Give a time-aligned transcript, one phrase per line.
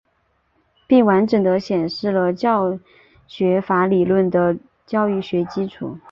[0.87, 2.79] 并完整地显示了教
[3.27, 5.99] 学法理论的教育学基础。